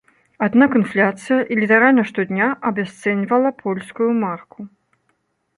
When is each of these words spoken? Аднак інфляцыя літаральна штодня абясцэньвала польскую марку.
Аднак 0.45 0.71
інфляцыя 0.79 1.39
літаральна 1.59 2.03
штодня 2.11 2.47
абясцэньвала 2.71 3.49
польскую 3.63 4.09
марку. 4.25 4.59